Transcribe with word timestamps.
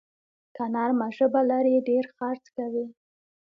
که 0.55 0.63
نرمه 0.73 1.07
ژبه 1.17 1.41
لرې، 1.49 1.75
ډېر 1.89 2.05
خرڅ 2.15 2.43
کوې. 2.55 2.85